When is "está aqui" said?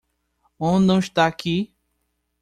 0.97-1.71